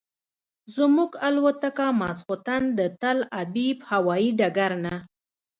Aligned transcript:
زموږ 0.75 1.11
الوتکه 1.27 1.87
ماسخوتن 1.99 2.63
د 2.77 2.79
تل 3.01 3.17
ابیب 3.41 3.77
هوایي 3.91 4.29
ډګر 4.39 4.71
نه. 4.85 4.95